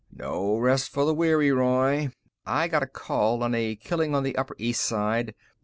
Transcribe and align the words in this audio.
"No 0.11 0.57
rest 0.57 0.89
for 0.89 1.05
the 1.05 1.13
weary, 1.13 1.51
Roy. 1.51 2.09
I 2.43 2.67
got 2.67 2.81
a 2.81 2.87
call 2.87 3.43
on 3.43 3.53
a 3.53 3.75
killing 3.75 4.15
on 4.15 4.23
the 4.23 4.35
Upper 4.35 4.55
East 4.57 4.81
Side. 4.83 5.35